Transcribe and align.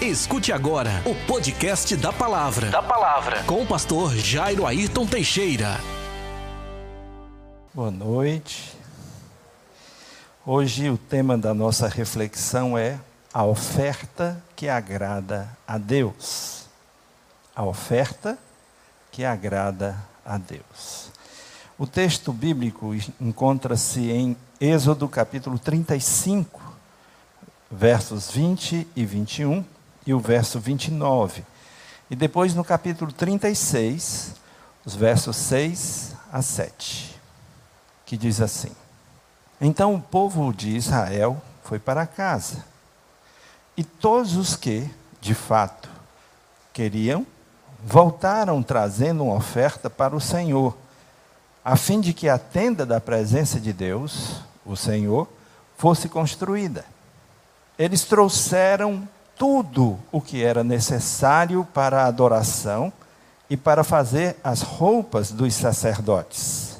Escute 0.00 0.52
agora 0.52 1.02
o 1.06 1.14
podcast 1.26 1.96
da 1.96 2.12
palavra. 2.12 2.68
Da 2.70 2.82
palavra. 2.82 3.42
Com 3.44 3.62
o 3.62 3.66
pastor 3.66 4.14
Jairo 4.14 4.66
Ayrton 4.66 5.06
Teixeira. 5.06 5.80
Boa 7.72 7.90
noite. 7.90 8.76
Hoje 10.44 10.90
o 10.90 10.98
tema 10.98 11.38
da 11.38 11.54
nossa 11.54 11.88
reflexão 11.88 12.76
é 12.76 13.00
a 13.32 13.42
oferta 13.44 14.40
que 14.54 14.68
agrada 14.68 15.48
a 15.66 15.78
Deus. 15.78 16.66
A 17.54 17.64
oferta 17.64 18.38
que 19.10 19.24
agrada 19.24 19.96
a 20.26 20.36
Deus. 20.36 21.10
O 21.78 21.86
texto 21.86 22.34
bíblico 22.34 22.94
encontra-se 23.18 24.10
em 24.10 24.36
Êxodo 24.60 25.08
capítulo 25.08 25.58
35, 25.58 26.60
versos 27.70 28.30
20 28.30 28.86
e 28.94 29.04
21 29.06 29.64
e 30.06 30.14
o 30.14 30.20
verso 30.20 30.60
29. 30.60 31.44
E 32.08 32.14
depois 32.14 32.54
no 32.54 32.64
capítulo 32.64 33.12
36, 33.12 34.34
os 34.84 34.94
versos 34.94 35.36
6 35.36 36.14
a 36.32 36.40
7, 36.40 37.20
que 38.04 38.16
diz 38.16 38.40
assim: 38.40 38.70
Então 39.60 39.94
o 39.94 40.00
povo 40.00 40.52
de 40.54 40.76
Israel 40.76 41.42
foi 41.64 41.80
para 41.80 42.06
casa, 42.06 42.64
e 43.76 43.82
todos 43.82 44.36
os 44.36 44.54
que, 44.54 44.88
de 45.20 45.34
fato, 45.34 45.90
queriam, 46.72 47.26
voltaram 47.84 48.62
trazendo 48.62 49.24
uma 49.24 49.34
oferta 49.34 49.90
para 49.90 50.14
o 50.14 50.20
Senhor, 50.20 50.76
a 51.64 51.76
fim 51.76 52.00
de 52.00 52.12
que 52.12 52.28
a 52.28 52.38
tenda 52.38 52.86
da 52.86 53.00
presença 53.00 53.58
de 53.58 53.72
Deus, 53.72 54.40
o 54.64 54.76
Senhor, 54.76 55.28
fosse 55.76 56.08
construída. 56.08 56.84
Eles 57.76 58.04
trouxeram 58.04 59.06
tudo 59.38 59.98
o 60.10 60.20
que 60.20 60.42
era 60.42 60.64
necessário 60.64 61.66
para 61.72 62.02
a 62.02 62.06
adoração 62.06 62.92
e 63.48 63.56
para 63.56 63.84
fazer 63.84 64.36
as 64.42 64.62
roupas 64.62 65.30
dos 65.30 65.54
sacerdotes. 65.54 66.78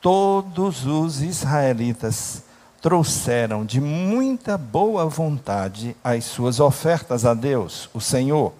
Todos 0.00 0.86
os 0.86 1.20
israelitas 1.20 2.42
trouxeram 2.80 3.64
de 3.64 3.80
muita 3.80 4.56
boa 4.56 5.06
vontade 5.06 5.96
as 6.02 6.24
suas 6.24 6.60
ofertas 6.60 7.26
a 7.26 7.34
Deus, 7.34 7.90
o 7.92 8.00
Senhor, 8.00 8.52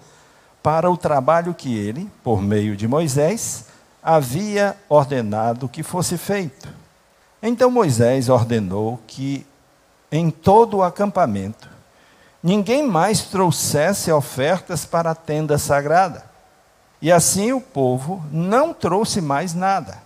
para 0.61 0.91
o 0.91 0.97
trabalho 0.97 1.55
que 1.55 1.75
ele, 1.75 2.09
por 2.23 2.41
meio 2.41 2.75
de 2.75 2.87
Moisés, 2.87 3.65
havia 4.03 4.75
ordenado 4.87 5.67
que 5.67 5.81
fosse 5.81 6.17
feito. 6.17 6.69
Então 7.41 7.71
Moisés 7.71 8.29
ordenou 8.29 8.99
que 9.07 9.45
em 10.11 10.29
todo 10.29 10.77
o 10.77 10.83
acampamento 10.83 11.70
ninguém 12.43 12.87
mais 12.87 13.21
trouxesse 13.23 14.11
ofertas 14.11 14.85
para 14.85 15.11
a 15.11 15.15
tenda 15.15 15.57
sagrada. 15.57 16.23
E 17.01 17.11
assim 17.11 17.51
o 17.51 17.61
povo 17.61 18.23
não 18.31 18.73
trouxe 18.73 19.21
mais 19.21 19.53
nada, 19.53 19.97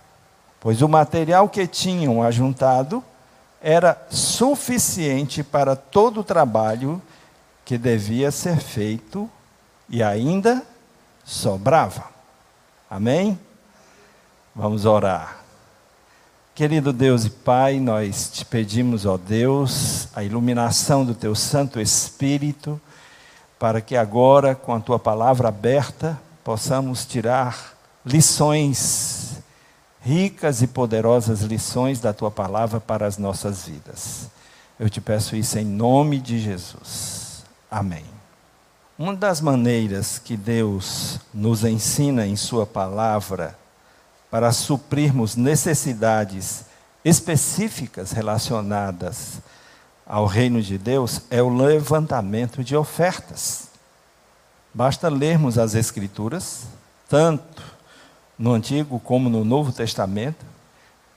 pois 0.60 0.80
o 0.80 0.88
material 0.88 1.48
que 1.48 1.66
tinham 1.66 2.22
ajuntado 2.22 3.04
era 3.60 4.00
suficiente 4.08 5.42
para 5.42 5.76
todo 5.76 6.20
o 6.20 6.24
trabalho 6.24 7.02
que 7.64 7.76
devia 7.76 8.30
ser 8.30 8.58
feito 8.58 9.28
e 9.88 10.02
ainda 10.02 10.62
sobrava. 11.24 12.04
Amém? 12.88 13.38
Vamos 14.54 14.86
orar. 14.86 15.35
Querido 16.56 16.90
Deus 16.90 17.26
e 17.26 17.28
Pai, 17.28 17.78
nós 17.78 18.30
te 18.30 18.42
pedimos, 18.42 19.04
ó 19.04 19.18
Deus, 19.18 20.08
a 20.14 20.24
iluminação 20.24 21.04
do 21.04 21.14
teu 21.14 21.34
Santo 21.34 21.78
Espírito, 21.78 22.80
para 23.58 23.82
que 23.82 23.94
agora, 23.94 24.54
com 24.54 24.72
a 24.72 24.80
tua 24.80 24.98
palavra 24.98 25.48
aberta, 25.48 26.18
possamos 26.42 27.04
tirar 27.04 27.76
lições, 28.06 29.36
ricas 30.00 30.62
e 30.62 30.66
poderosas 30.66 31.42
lições 31.42 32.00
da 32.00 32.14
tua 32.14 32.30
palavra 32.30 32.80
para 32.80 33.06
as 33.06 33.18
nossas 33.18 33.66
vidas. 33.66 34.30
Eu 34.80 34.88
te 34.88 34.98
peço 34.98 35.36
isso 35.36 35.58
em 35.58 35.64
nome 35.66 36.18
de 36.18 36.38
Jesus. 36.38 37.44
Amém. 37.70 38.06
Uma 38.98 39.14
das 39.14 39.42
maneiras 39.42 40.18
que 40.18 40.38
Deus 40.38 41.20
nos 41.34 41.64
ensina 41.64 42.26
em 42.26 42.34
Sua 42.34 42.64
palavra 42.64 43.58
para 44.36 44.52
suprirmos 44.52 45.34
necessidades 45.34 46.66
específicas 47.02 48.12
relacionadas 48.12 49.38
ao 50.06 50.26
reino 50.26 50.60
de 50.60 50.76
Deus 50.76 51.22
é 51.30 51.42
o 51.42 51.48
levantamento 51.48 52.62
de 52.62 52.76
ofertas. 52.76 53.68
Basta 54.74 55.08
lermos 55.08 55.56
as 55.56 55.74
Escrituras, 55.74 56.64
tanto 57.08 57.62
no 58.38 58.52
Antigo 58.52 59.00
como 59.00 59.30
no 59.30 59.42
Novo 59.42 59.72
Testamento, 59.72 60.44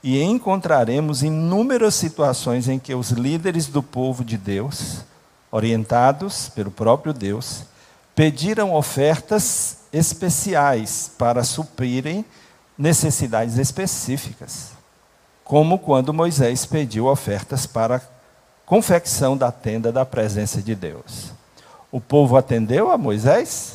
e 0.02 0.22
encontraremos 0.22 1.22
inúmeras 1.22 1.96
situações 1.96 2.68
em 2.68 2.78
que 2.78 2.94
os 2.94 3.10
líderes 3.10 3.66
do 3.66 3.82
povo 3.82 4.24
de 4.24 4.38
Deus, 4.38 5.04
orientados 5.50 6.48
pelo 6.48 6.70
próprio 6.70 7.12
Deus, 7.12 7.64
pediram 8.14 8.74
ofertas 8.74 9.76
especiais 9.92 11.12
para 11.18 11.44
suprirem 11.44 12.24
necessidades 12.80 13.58
específicas, 13.58 14.70
como 15.44 15.78
quando 15.78 16.14
Moisés 16.14 16.64
pediu 16.64 17.08
ofertas 17.08 17.66
para 17.66 17.96
a 17.96 18.00
confecção 18.64 19.36
da 19.36 19.52
tenda 19.52 19.92
da 19.92 20.06
presença 20.06 20.62
de 20.62 20.74
Deus. 20.74 21.30
O 21.92 22.00
povo 22.00 22.38
atendeu 22.38 22.90
a 22.90 22.96
Moisés 22.96 23.74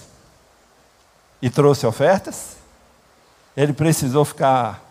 e 1.40 1.52
trouxe 1.52 1.86
ofertas. 1.86 2.58
Ele 3.56 3.74
precisou 3.74 4.26
ficar 4.26 4.84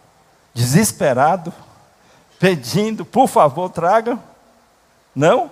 desesperado, 0.55 1.53
pedindo, 2.39 3.05
por 3.05 3.27
favor, 3.27 3.69
tragam. 3.69 4.23
Não? 5.13 5.51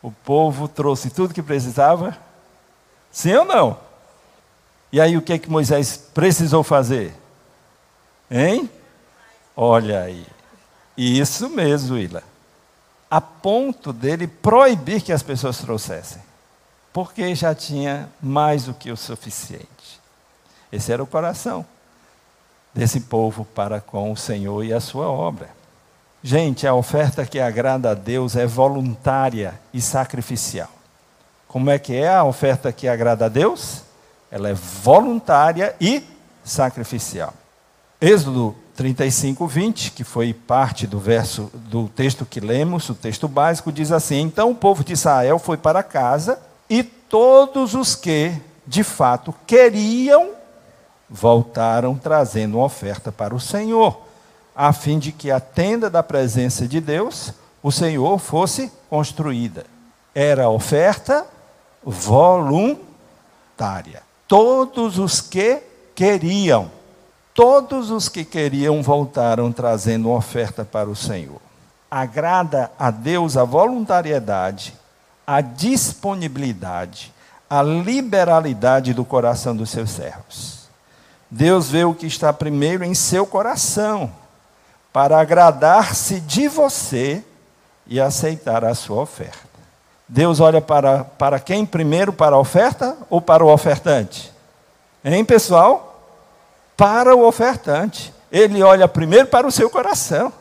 O 0.00 0.12
povo 0.12 0.68
trouxe 0.68 1.10
tudo 1.10 1.34
que 1.34 1.42
precisava. 1.42 2.16
Sim 3.10 3.34
ou 3.34 3.44
não? 3.44 3.76
E 4.92 5.00
aí 5.00 5.16
o 5.16 5.22
que, 5.22 5.32
é 5.32 5.38
que 5.38 5.50
Moisés 5.50 5.96
precisou 5.96 6.62
fazer? 6.62 7.21
Hein? 8.32 8.70
Olha 9.54 10.00
aí. 10.00 10.26
Isso 10.96 11.50
mesmo, 11.50 11.96
Willa. 11.96 12.22
A 13.10 13.20
ponto 13.20 13.92
dele 13.92 14.26
proibir 14.26 15.02
que 15.02 15.12
as 15.12 15.22
pessoas 15.22 15.58
trouxessem. 15.58 16.22
Porque 16.94 17.34
já 17.34 17.54
tinha 17.54 18.08
mais 18.22 18.64
do 18.64 18.72
que 18.72 18.90
o 18.90 18.96
suficiente. 18.96 20.00
Esse 20.72 20.90
era 20.90 21.02
o 21.02 21.06
coração 21.06 21.66
desse 22.72 23.00
povo 23.00 23.44
para 23.44 23.82
com 23.82 24.10
o 24.10 24.16
Senhor 24.16 24.64
e 24.64 24.72
a 24.72 24.80
sua 24.80 25.06
obra. 25.08 25.50
Gente, 26.22 26.66
a 26.66 26.74
oferta 26.74 27.26
que 27.26 27.38
agrada 27.38 27.90
a 27.90 27.94
Deus 27.94 28.34
é 28.34 28.46
voluntária 28.46 29.60
e 29.74 29.80
sacrificial. 29.80 30.70
Como 31.46 31.68
é 31.68 31.78
que 31.78 31.94
é 31.94 32.08
a 32.08 32.24
oferta 32.24 32.72
que 32.72 32.88
agrada 32.88 33.26
a 33.26 33.28
Deus? 33.28 33.82
Ela 34.30 34.48
é 34.48 34.54
voluntária 34.54 35.74
e 35.78 36.02
sacrificial. 36.42 37.34
Êxodo 38.04 38.54
35, 38.74 39.46
20, 39.46 39.92
que 39.92 40.02
foi 40.02 40.34
parte 40.34 40.88
do 40.88 40.98
verso 40.98 41.48
do 41.54 41.88
texto 41.88 42.26
que 42.26 42.40
lemos, 42.40 42.88
o 42.88 42.96
texto 42.96 43.28
básico, 43.28 43.70
diz 43.70 43.92
assim: 43.92 44.22
Então 44.22 44.50
o 44.50 44.56
povo 44.56 44.82
de 44.82 44.92
Israel 44.92 45.38
foi 45.38 45.56
para 45.56 45.84
casa, 45.84 46.40
e 46.68 46.82
todos 46.82 47.76
os 47.76 47.94
que, 47.94 48.32
de 48.66 48.82
fato, 48.82 49.32
queriam, 49.46 50.30
voltaram 51.08 51.94
trazendo 51.94 52.56
uma 52.56 52.66
oferta 52.66 53.12
para 53.12 53.36
o 53.36 53.38
Senhor, 53.38 54.02
a 54.52 54.72
fim 54.72 54.98
de 54.98 55.12
que 55.12 55.30
a 55.30 55.38
tenda 55.38 55.88
da 55.88 56.02
presença 56.02 56.66
de 56.66 56.80
Deus, 56.80 57.32
o 57.62 57.70
Senhor, 57.70 58.18
fosse 58.18 58.72
construída. 58.90 59.64
Era 60.12 60.48
oferta 60.48 61.24
voluntária. 61.84 62.82
Todos 64.26 64.98
os 64.98 65.20
que 65.20 65.62
queriam 65.94 66.81
Todos 67.34 67.90
os 67.90 68.08
que 68.08 68.24
queriam 68.24 68.82
voltaram 68.82 69.50
trazendo 69.50 70.10
oferta 70.10 70.64
para 70.64 70.88
o 70.88 70.96
Senhor. 70.96 71.40
Agrada 71.90 72.70
a 72.78 72.90
Deus 72.90 73.36
a 73.36 73.44
voluntariedade, 73.44 74.74
a 75.26 75.40
disponibilidade, 75.40 77.12
a 77.48 77.62
liberalidade 77.62 78.92
do 78.92 79.04
coração 79.04 79.56
dos 79.56 79.70
seus 79.70 79.90
servos. 79.90 80.68
Deus 81.30 81.70
vê 81.70 81.84
o 81.84 81.94
que 81.94 82.06
está 82.06 82.32
primeiro 82.32 82.84
em 82.84 82.94
seu 82.94 83.26
coração, 83.26 84.12
para 84.92 85.18
agradar-se 85.18 86.20
de 86.20 86.48
você 86.48 87.24
e 87.86 87.98
aceitar 87.98 88.62
a 88.64 88.74
sua 88.74 89.00
oferta. 89.00 89.52
Deus 90.06 90.40
olha 90.40 90.60
para, 90.60 91.04
para 91.04 91.40
quem 91.40 91.64
primeiro? 91.64 92.12
Para 92.12 92.36
a 92.36 92.38
oferta 92.38 92.94
ou 93.08 93.18
para 93.18 93.42
o 93.42 93.50
ofertante? 93.50 94.30
Hein, 95.02 95.24
pessoal? 95.24 95.91
Para 96.76 97.14
o 97.14 97.26
ofertante. 97.26 98.12
Ele 98.30 98.62
olha 98.62 98.88
primeiro 98.88 99.26
para 99.26 99.46
o 99.46 99.52
seu 99.52 99.68
coração. 99.68 100.32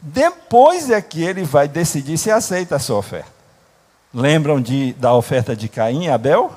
Depois 0.00 0.90
é 0.90 1.00
que 1.00 1.22
ele 1.22 1.42
vai 1.42 1.66
decidir 1.66 2.18
se 2.18 2.30
aceita 2.30 2.76
a 2.76 2.78
sua 2.78 2.98
oferta. 2.98 3.38
Lembram 4.12 4.60
de, 4.60 4.92
da 4.94 5.12
oferta 5.14 5.54
de 5.54 5.68
Caim 5.68 6.04
e 6.04 6.10
Abel? 6.10 6.52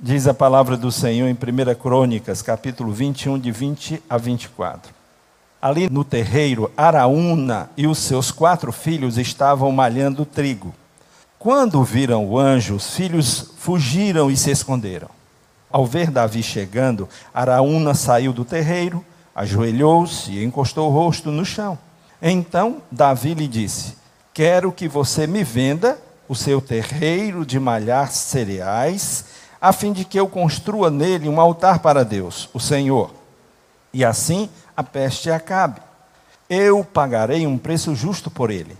Diz 0.00 0.26
a 0.26 0.34
palavra 0.34 0.76
do 0.76 0.90
Senhor 0.90 1.28
em 1.28 1.32
1 1.32 1.74
Crônicas, 1.74 2.40
capítulo 2.40 2.92
21, 2.92 3.38
de 3.38 3.50
20 3.50 4.02
a 4.08 4.16
24. 4.16 4.94
Ali 5.60 5.90
no 5.90 6.04
terreiro, 6.04 6.70
Araúna 6.76 7.68
e 7.76 7.86
os 7.86 7.98
seus 7.98 8.30
quatro 8.30 8.70
filhos 8.70 9.18
estavam 9.18 9.72
malhando 9.72 10.24
trigo. 10.24 10.72
Quando 11.38 11.82
viram 11.82 12.26
o 12.26 12.38
anjo, 12.38 12.76
os 12.76 12.94
filhos 12.94 13.52
fugiram 13.58 14.30
e 14.30 14.36
se 14.36 14.50
esconderam. 14.50 15.17
Ao 15.70 15.84
ver 15.84 16.10
Davi 16.10 16.42
chegando, 16.42 17.08
Araúna 17.32 17.94
saiu 17.94 18.32
do 18.32 18.44
terreiro, 18.44 19.04
ajoelhou-se 19.34 20.30
e 20.30 20.42
encostou 20.42 20.88
o 20.88 20.92
rosto 20.92 21.30
no 21.30 21.44
chão. 21.44 21.78
Então 22.20 22.82
Davi 22.90 23.34
lhe 23.34 23.46
disse: 23.46 23.96
Quero 24.32 24.72
que 24.72 24.88
você 24.88 25.26
me 25.26 25.44
venda 25.44 25.98
o 26.28 26.34
seu 26.34 26.60
terreiro 26.60 27.44
de 27.44 27.58
malhar 27.58 28.10
cereais, 28.10 29.24
a 29.60 29.72
fim 29.72 29.92
de 29.92 30.04
que 30.04 30.18
eu 30.18 30.28
construa 30.28 30.90
nele 30.90 31.28
um 31.28 31.40
altar 31.40 31.80
para 31.80 32.04
Deus, 32.04 32.48
o 32.52 32.60
Senhor. 32.60 33.12
E 33.92 34.04
assim 34.04 34.48
a 34.76 34.82
peste 34.82 35.30
acabe. 35.30 35.80
Eu 36.48 36.82
pagarei 36.84 37.46
um 37.46 37.58
preço 37.58 37.94
justo 37.94 38.30
por 38.30 38.50
ele. 38.50 38.76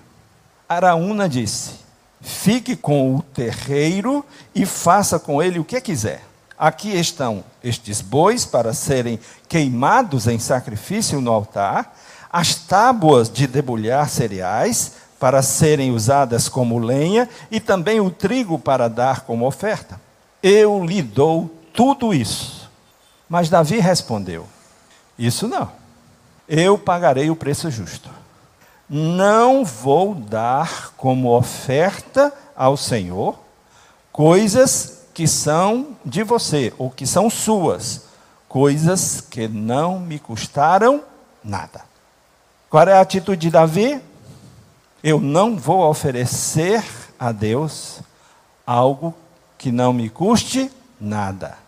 Araúna 0.68 1.28
disse: 1.28 1.72
Fique 2.20 2.74
com 2.74 3.16
o 3.16 3.22
terreiro 3.22 4.24
e 4.54 4.64
faça 4.64 5.18
com 5.18 5.42
ele 5.42 5.58
o 5.58 5.64
que 5.64 5.80
quiser. 5.80 6.27
Aqui 6.58 6.90
estão 6.90 7.44
estes 7.62 8.00
bois 8.00 8.44
para 8.44 8.74
serem 8.74 9.20
queimados 9.48 10.26
em 10.26 10.40
sacrifício 10.40 11.20
no 11.20 11.30
altar, 11.30 11.94
as 12.32 12.56
tábuas 12.56 13.30
de 13.30 13.46
debulhar 13.46 14.08
cereais 14.08 14.94
para 15.20 15.40
serem 15.40 15.92
usadas 15.92 16.48
como 16.48 16.78
lenha 16.78 17.28
e 17.50 17.60
também 17.60 18.00
o 18.00 18.10
trigo 18.10 18.58
para 18.58 18.88
dar 18.88 19.20
como 19.20 19.46
oferta. 19.46 20.00
Eu 20.42 20.84
lhe 20.84 21.00
dou 21.00 21.48
tudo 21.72 22.12
isso. 22.12 22.68
Mas 23.28 23.48
Davi 23.48 23.78
respondeu: 23.78 24.46
Isso 25.18 25.46
não. 25.46 25.70
Eu 26.48 26.76
pagarei 26.76 27.30
o 27.30 27.36
preço 27.36 27.70
justo. 27.70 28.10
Não 28.88 29.64
vou 29.64 30.14
dar 30.14 30.92
como 30.96 31.36
oferta 31.36 32.32
ao 32.56 32.76
Senhor 32.76 33.38
coisas 34.10 34.97
que 35.18 35.26
são 35.26 35.96
de 36.04 36.22
você, 36.22 36.72
ou 36.78 36.88
que 36.88 37.04
são 37.04 37.28
suas, 37.28 38.04
coisas 38.48 39.20
que 39.20 39.48
não 39.48 39.98
me 39.98 40.16
custaram 40.16 41.02
nada. 41.42 41.82
Qual 42.70 42.86
é 42.86 42.92
a 42.92 43.00
atitude 43.00 43.40
de 43.40 43.50
Davi? 43.50 44.00
Eu 45.02 45.18
não 45.18 45.56
vou 45.56 45.80
oferecer 45.90 46.84
a 47.18 47.32
Deus 47.32 47.98
algo 48.64 49.12
que 49.58 49.72
não 49.72 49.92
me 49.92 50.08
custe 50.08 50.70
nada, 51.00 51.58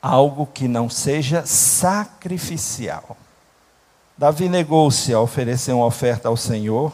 algo 0.00 0.46
que 0.46 0.68
não 0.68 0.88
seja 0.88 1.44
sacrificial. 1.44 3.16
Davi 4.16 4.48
negou-se 4.48 5.12
a 5.12 5.18
oferecer 5.18 5.72
uma 5.72 5.86
oferta 5.86 6.28
ao 6.28 6.36
Senhor 6.36 6.92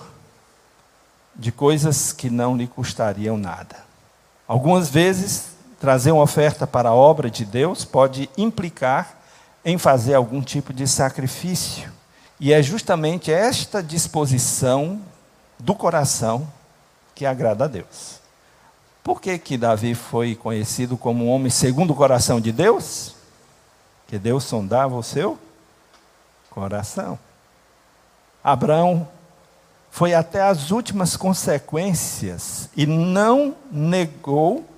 de 1.36 1.52
coisas 1.52 2.10
que 2.10 2.30
não 2.30 2.56
lhe 2.56 2.66
custariam 2.66 3.36
nada. 3.36 3.84
Algumas 4.48 4.88
vezes 4.88 5.59
trazer 5.80 6.12
uma 6.12 6.22
oferta 6.22 6.66
para 6.66 6.90
a 6.90 6.94
obra 6.94 7.30
de 7.30 7.42
Deus 7.42 7.86
pode 7.86 8.28
implicar 8.36 9.18
em 9.64 9.78
fazer 9.78 10.14
algum 10.14 10.42
tipo 10.42 10.74
de 10.74 10.86
sacrifício. 10.86 11.90
E 12.38 12.52
é 12.52 12.62
justamente 12.62 13.32
esta 13.32 13.82
disposição 13.82 15.00
do 15.58 15.74
coração 15.74 16.46
que 17.14 17.24
agrada 17.24 17.64
a 17.64 17.68
Deus. 17.68 18.20
Por 19.02 19.22
que, 19.22 19.38
que 19.38 19.56
Davi 19.56 19.94
foi 19.94 20.34
conhecido 20.34 20.98
como 20.98 21.24
um 21.24 21.30
homem 21.30 21.50
segundo 21.50 21.92
o 21.92 21.96
coração 21.96 22.40
de 22.40 22.52
Deus? 22.52 23.14
Que 24.06 24.18
Deus 24.18 24.44
sondava 24.44 24.94
o 24.94 25.02
seu 25.02 25.38
coração. 26.50 27.18
Abraão 28.44 29.08
foi 29.90 30.12
até 30.12 30.42
as 30.42 30.70
últimas 30.70 31.16
consequências 31.16 32.68
e 32.76 32.86
não 32.86 33.54
negou 33.70 34.69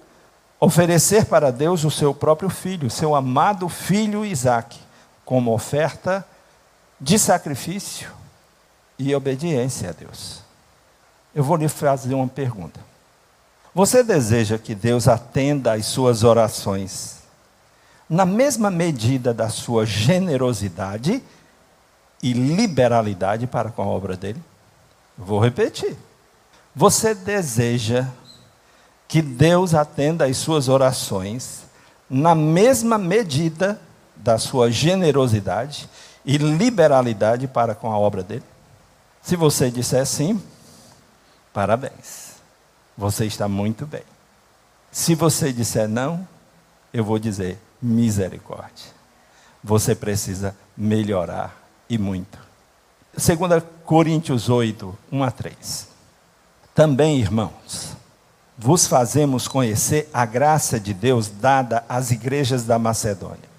oferecer 0.65 1.25
para 1.25 1.51
Deus 1.51 1.83
o 1.83 1.91
seu 1.91 2.15
próprio 2.15 2.49
filho, 2.49 2.89
seu 2.89 3.17
amado 3.17 3.69
filho 3.69 4.25
Isaque, 4.25 4.79
como 5.25 5.53
oferta 5.53 6.25
de 7.01 7.19
sacrifício 7.19 8.09
e 8.97 9.13
obediência 9.13 9.91
a 9.91 9.93
Deus. 9.93 10.41
Eu 11.35 11.43
vou 11.43 11.57
lhe 11.57 11.69
fazer 11.69 12.15
uma 12.15 12.29
pergunta. 12.29 12.79
Você 13.75 14.05
deseja 14.05 14.57
que 14.57 14.73
Deus 14.73 15.09
atenda 15.09 15.73
às 15.73 15.87
suas 15.87 16.23
orações 16.23 17.23
na 18.09 18.25
mesma 18.25 18.71
medida 18.71 19.35
da 19.35 19.49
sua 19.49 19.85
generosidade 19.85 21.21
e 22.23 22.33
liberalidade 22.33 23.49
para 23.49 23.73
com 23.73 23.83
a 23.83 23.87
obra 23.87 24.17
dele? 24.17 24.41
Vou 25.19 25.41
repetir. 25.41 25.97
Você 26.73 27.17
deseja 27.17 28.07
que 29.13 29.21
Deus 29.21 29.75
atenda 29.75 30.25
às 30.25 30.39
suas 30.39 30.71
orações 30.71 31.65
na 32.09 32.35
mesma 32.35 32.97
medida 32.97 33.79
da 34.17 34.39
sua 34.39 34.71
generosidade 34.71 35.87
e 36.25 36.39
liberalidade 36.39 37.47
para 37.47 37.75
com 37.75 37.93
a 37.93 37.99
obra 37.99 38.23
dele? 38.23 38.43
Se 39.21 39.37
você 39.37 39.71
disser 39.71 40.07
sim, 40.07 40.43
parabéns. 41.53 42.37
Você 42.97 43.27
está 43.27 43.47
muito 43.47 43.85
bem. 43.85 44.01
Se 44.91 45.15
você 45.15 45.53
disser 45.53 45.87
não, 45.87 46.27
eu 46.91 47.05
vou 47.05 47.19
dizer 47.19 47.59
misericórdia. 47.83 48.93
Você 49.63 49.95
precisa 49.95 50.57
melhorar 50.75 51.55
e 51.87 51.99
muito. 51.99 52.39
2 53.15 53.63
Coríntios 53.85 54.49
8, 54.49 54.99
1 55.13 55.23
a 55.23 55.31
3. 55.31 55.89
Também, 56.75 57.21
irmãos, 57.21 58.01
vos 58.57 58.87
fazemos 58.87 59.49
conhecer 59.49 60.09
a 60.13 60.25
graça 60.25 60.79
de 60.79 60.93
Deus 60.95 61.29
dada 61.29 61.85
às 61.89 62.11
igrejas 62.11 62.65
da 62.65 62.79
Macedônia. 62.79 63.53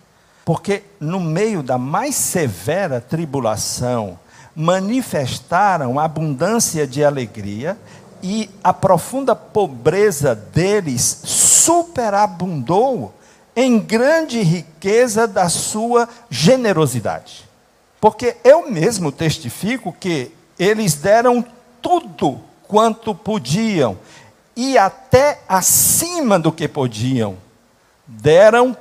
Porque 0.45 0.83
no 0.99 1.19
meio 1.19 1.63
da 1.63 1.77
mais 1.77 2.15
severa 2.15 2.99
tribulação, 2.99 4.19
manifestaram 4.55 5.99
abundância 5.99 6.85
de 6.85 7.03
alegria 7.03 7.77
e 8.21 8.49
a 8.63 8.71
profunda 8.71 9.35
pobreza 9.35 10.35
deles 10.35 11.21
superabundou 11.23 13.13
em 13.55 13.79
grande 13.79 14.41
riqueza 14.41 15.27
da 15.27 15.49
sua 15.49 16.07
generosidade. 16.29 17.49
Porque 17.99 18.37
eu 18.43 18.69
mesmo 18.69 19.11
testifico 19.11 19.93
que 19.97 20.31
eles 20.57 20.95
deram 20.95 21.43
tudo 21.81 22.39
quanto 22.67 23.13
podiam 23.13 23.97
e 24.55 24.77
até 24.77 25.41
acima 25.47 26.37
do 26.37 26.51
que 26.51 26.67
podiam, 26.67 27.37
deram 28.07 28.75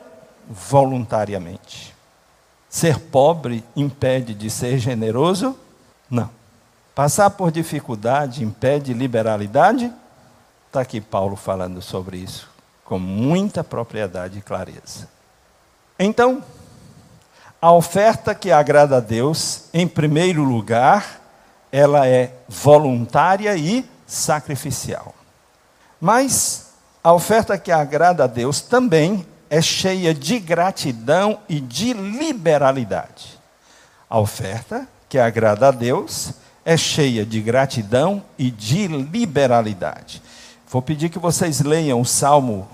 voluntariamente. 0.48 1.94
Ser 2.68 2.98
pobre 2.98 3.64
impede 3.76 4.34
de 4.34 4.50
ser 4.50 4.78
generoso? 4.78 5.58
Não. 6.10 6.30
Passar 6.94 7.30
por 7.30 7.50
dificuldade 7.50 8.44
impede 8.44 8.92
liberalidade? 8.92 9.92
Está 10.66 10.80
aqui 10.80 11.00
Paulo 11.00 11.36
falando 11.36 11.80
sobre 11.80 12.18
isso 12.18 12.52
com 12.92 12.98
muita 12.98 13.64
propriedade 13.64 14.38
e 14.38 14.42
clareza. 14.42 15.08
Então, 15.98 16.44
a 17.58 17.72
oferta 17.72 18.34
que 18.34 18.50
agrada 18.50 18.98
a 18.98 19.00
Deus, 19.00 19.64
em 19.72 19.88
primeiro 19.88 20.44
lugar, 20.44 21.20
ela 21.70 22.06
é 22.06 22.34
voluntária 22.46 23.56
e 23.56 23.88
sacrificial. 24.06 25.14
Mas 26.04 26.72
a 27.04 27.12
oferta 27.12 27.56
que 27.56 27.70
agrada 27.70 28.24
a 28.24 28.26
Deus 28.26 28.60
também 28.60 29.24
é 29.48 29.62
cheia 29.62 30.12
de 30.12 30.40
gratidão 30.40 31.38
e 31.48 31.60
de 31.60 31.92
liberalidade. 31.92 33.38
A 34.10 34.18
oferta 34.18 34.88
que 35.08 35.16
agrada 35.16 35.68
a 35.68 35.70
Deus 35.70 36.32
é 36.64 36.76
cheia 36.76 37.24
de 37.24 37.40
gratidão 37.40 38.20
e 38.36 38.50
de 38.50 38.88
liberalidade. 38.88 40.20
Vou 40.66 40.82
pedir 40.82 41.08
que 41.08 41.20
vocês 41.20 41.60
leiam 41.60 42.00
o 42.00 42.04
Salmo 42.04 42.68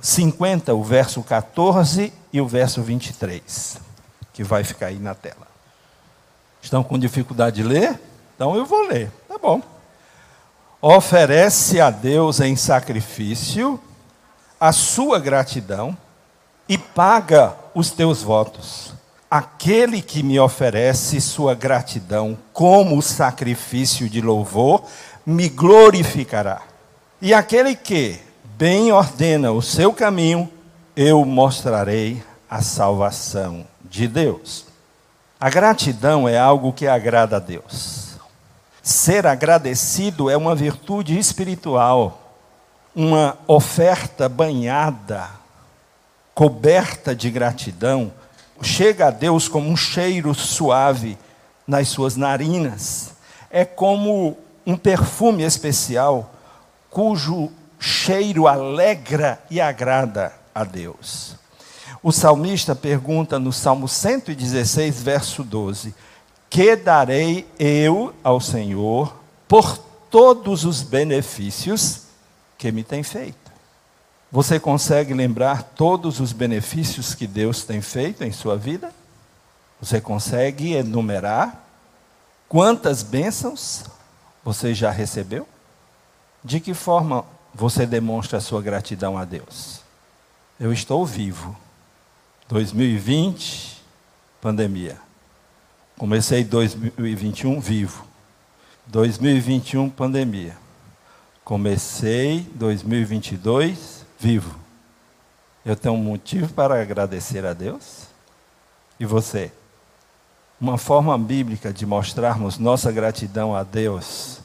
50, 0.00 0.72
o 0.72 0.84
verso 0.84 1.24
14 1.24 2.12
e 2.32 2.40
o 2.40 2.46
verso 2.46 2.80
23, 2.80 3.80
que 4.32 4.44
vai 4.44 4.62
ficar 4.62 4.86
aí 4.86 5.00
na 5.00 5.16
tela. 5.16 5.48
Estão 6.62 6.84
com 6.84 6.96
dificuldade 6.96 7.56
de 7.56 7.64
ler? 7.64 8.00
Então 8.36 8.54
eu 8.54 8.64
vou 8.64 8.86
ler. 8.86 9.10
Tá 9.26 9.36
bom 9.36 9.60
oferece 10.80 11.80
a 11.80 11.90
Deus 11.90 12.40
em 12.40 12.54
sacrifício 12.56 13.80
a 14.58 14.72
sua 14.72 15.18
gratidão 15.18 15.96
e 16.68 16.76
paga 16.76 17.54
os 17.74 17.90
teus 17.90 18.22
votos. 18.22 18.94
Aquele 19.30 20.00
que 20.00 20.22
me 20.22 20.38
oferece 20.38 21.20
sua 21.20 21.54
gratidão 21.54 22.38
como 22.52 23.02
sacrifício 23.02 24.08
de 24.08 24.20
louvor, 24.20 24.84
me 25.24 25.48
glorificará. 25.48 26.62
E 27.20 27.34
aquele 27.34 27.74
que 27.74 28.18
bem 28.56 28.92
ordena 28.92 29.50
o 29.50 29.60
seu 29.60 29.92
caminho, 29.92 30.50
eu 30.94 31.24
mostrarei 31.24 32.22
a 32.48 32.62
salvação 32.62 33.66
de 33.84 34.06
Deus. 34.06 34.66
A 35.38 35.50
gratidão 35.50 36.28
é 36.28 36.38
algo 36.38 36.72
que 36.72 36.86
agrada 36.86 37.36
a 37.36 37.40
Deus. 37.40 38.05
Ser 38.86 39.26
agradecido 39.26 40.30
é 40.30 40.36
uma 40.36 40.54
virtude 40.54 41.18
espiritual, 41.18 42.36
uma 42.94 43.36
oferta 43.48 44.28
banhada, 44.28 45.28
coberta 46.32 47.12
de 47.12 47.28
gratidão, 47.28 48.12
chega 48.62 49.08
a 49.08 49.10
Deus 49.10 49.48
como 49.48 49.68
um 49.68 49.76
cheiro 49.76 50.32
suave 50.32 51.18
nas 51.66 51.88
suas 51.88 52.14
narinas. 52.14 53.14
É 53.50 53.64
como 53.64 54.38
um 54.64 54.76
perfume 54.76 55.42
especial 55.42 56.32
cujo 56.88 57.50
cheiro 57.80 58.46
alegra 58.46 59.42
e 59.50 59.60
agrada 59.60 60.32
a 60.54 60.62
Deus. 60.62 61.34
O 62.04 62.12
salmista 62.12 62.72
pergunta 62.72 63.36
no 63.36 63.52
Salmo 63.52 63.88
116, 63.88 65.02
verso 65.02 65.42
12: 65.42 65.92
Que 66.56 66.74
darei 66.74 67.46
eu 67.58 68.14
ao 68.24 68.40
Senhor 68.40 69.14
por 69.46 69.76
todos 70.10 70.64
os 70.64 70.82
benefícios 70.82 72.04
que 72.56 72.72
me 72.72 72.82
tem 72.82 73.02
feito? 73.02 73.52
Você 74.32 74.58
consegue 74.58 75.12
lembrar 75.12 75.62
todos 75.62 76.18
os 76.18 76.32
benefícios 76.32 77.14
que 77.14 77.26
Deus 77.26 77.62
tem 77.62 77.82
feito 77.82 78.24
em 78.24 78.32
sua 78.32 78.56
vida? 78.56 78.90
Você 79.82 80.00
consegue 80.00 80.72
enumerar 80.72 81.62
quantas 82.48 83.02
bênçãos 83.02 83.84
você 84.42 84.72
já 84.72 84.90
recebeu? 84.90 85.46
De 86.42 86.58
que 86.58 86.72
forma 86.72 87.22
você 87.54 87.84
demonstra 87.84 88.38
a 88.38 88.40
sua 88.40 88.62
gratidão 88.62 89.18
a 89.18 89.26
Deus? 89.26 89.82
Eu 90.58 90.72
estou 90.72 91.04
vivo. 91.04 91.54
2020, 92.48 93.76
pandemia. 94.40 95.04
Comecei 95.98 96.44
2021 96.44 97.58
vivo. 97.58 98.04
2021, 98.86 99.88
pandemia. 99.88 100.54
Comecei 101.42 102.46
2022 102.54 104.04
vivo. 104.18 104.54
Eu 105.64 105.74
tenho 105.74 105.94
um 105.94 106.02
motivo 106.02 106.52
para 106.52 106.82
agradecer 106.82 107.46
a 107.46 107.54
Deus? 107.54 108.08
E 109.00 109.06
você? 109.06 109.50
Uma 110.60 110.76
forma 110.76 111.16
bíblica 111.16 111.72
de 111.72 111.86
mostrarmos 111.86 112.58
nossa 112.58 112.92
gratidão 112.92 113.56
a 113.56 113.62
Deus 113.62 114.40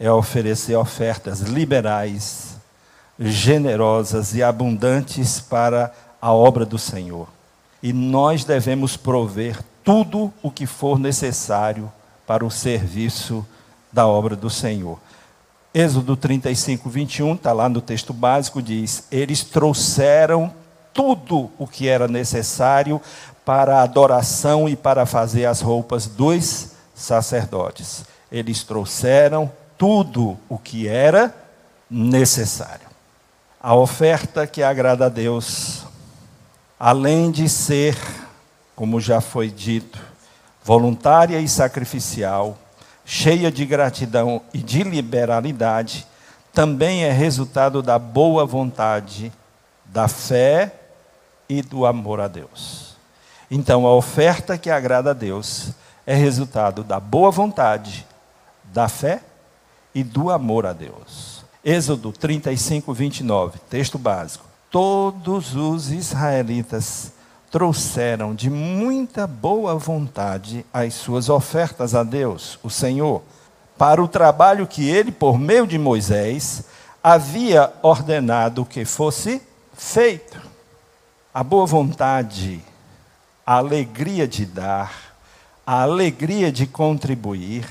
é 0.00 0.10
oferecer 0.10 0.74
ofertas 0.74 1.40
liberais, 1.40 2.56
generosas 3.18 4.34
e 4.34 4.42
abundantes 4.42 5.38
para 5.38 5.94
a 6.20 6.32
obra 6.32 6.64
do 6.64 6.78
Senhor. 6.78 7.28
E 7.82 7.92
nós 7.92 8.42
devemos 8.42 8.96
prover 8.96 9.62
tudo 9.84 10.32
o 10.42 10.50
que 10.50 10.66
for 10.66 10.98
necessário 10.98 11.92
para 12.26 12.44
o 12.44 12.50
serviço 12.50 13.46
da 13.92 14.06
obra 14.06 14.34
do 14.34 14.48
Senhor. 14.48 14.98
Êxodo 15.72 16.16
35, 16.16 16.88
21, 16.88 17.34
está 17.34 17.52
lá 17.52 17.68
no 17.68 17.80
texto 17.80 18.12
básico, 18.12 18.62
diz: 18.62 19.06
Eles 19.12 19.44
trouxeram 19.44 20.52
tudo 20.92 21.50
o 21.58 21.66
que 21.66 21.88
era 21.88 22.08
necessário 22.08 23.00
para 23.44 23.78
a 23.78 23.82
adoração 23.82 24.68
e 24.68 24.74
para 24.74 25.04
fazer 25.04 25.44
as 25.44 25.60
roupas 25.60 26.06
dos 26.06 26.70
sacerdotes. 26.94 28.04
Eles 28.32 28.62
trouxeram 28.62 29.50
tudo 29.76 30.38
o 30.48 30.56
que 30.56 30.88
era 30.88 31.34
necessário. 31.90 32.86
A 33.60 33.74
oferta 33.74 34.46
que 34.46 34.62
agrada 34.62 35.06
a 35.06 35.08
Deus, 35.08 35.84
além 36.78 37.30
de 37.30 37.48
ser, 37.48 37.96
como 38.74 39.00
já 39.00 39.20
foi 39.20 39.50
dito, 39.50 39.98
voluntária 40.62 41.38
e 41.40 41.48
sacrificial, 41.48 42.58
cheia 43.04 43.50
de 43.50 43.64
gratidão 43.66 44.40
e 44.52 44.58
de 44.58 44.82
liberalidade, 44.82 46.06
também 46.52 47.04
é 47.04 47.12
resultado 47.12 47.82
da 47.82 47.98
boa 47.98 48.46
vontade, 48.46 49.32
da 49.84 50.08
fé 50.08 50.72
e 51.48 51.60
do 51.60 51.84
amor 51.84 52.20
a 52.20 52.28
Deus. 52.28 52.96
Então, 53.50 53.86
a 53.86 53.94
oferta 53.94 54.56
que 54.56 54.70
agrada 54.70 55.10
a 55.10 55.14
Deus 55.14 55.70
é 56.06 56.14
resultado 56.14 56.82
da 56.82 56.98
boa 56.98 57.30
vontade, 57.30 58.06
da 58.64 58.88
fé 58.88 59.20
e 59.94 60.02
do 60.02 60.30
amor 60.30 60.66
a 60.66 60.72
Deus. 60.72 61.44
Êxodo 61.64 62.12
35, 62.12 62.92
29, 62.92 63.58
texto 63.70 63.98
básico. 63.98 64.44
Todos 64.70 65.54
os 65.54 65.90
israelitas 65.90 67.13
trouxeram 67.54 68.34
de 68.34 68.50
muita 68.50 69.28
boa 69.28 69.76
vontade 69.76 70.66
as 70.74 70.92
suas 70.94 71.28
ofertas 71.28 71.94
a 71.94 72.02
Deus, 72.02 72.58
o 72.64 72.68
Senhor, 72.68 73.22
para 73.78 74.02
o 74.02 74.08
trabalho 74.08 74.66
que 74.66 74.90
ele, 74.90 75.12
por 75.12 75.38
meio 75.38 75.64
de 75.64 75.78
Moisés, 75.78 76.64
havia 77.00 77.72
ordenado 77.80 78.64
que 78.64 78.84
fosse 78.84 79.40
feito. 79.72 80.36
A 81.32 81.44
boa 81.44 81.64
vontade, 81.64 82.60
a 83.46 83.58
alegria 83.58 84.26
de 84.26 84.44
dar, 84.46 84.92
a 85.64 85.82
alegria 85.82 86.50
de 86.50 86.66
contribuir, 86.66 87.68